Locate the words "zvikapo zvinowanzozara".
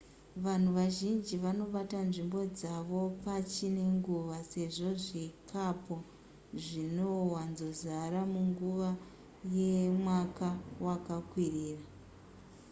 5.03-8.19